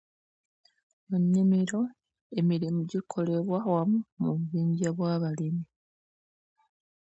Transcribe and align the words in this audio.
Mu 1.07 1.17
nnimiro, 1.23 1.81
emirimu 2.39 2.79
gikolebwa 2.89 3.57
wamu 3.71 3.97
mu 4.21 4.29
bubingya 4.35 4.89
bw’abalimi. 4.95 5.65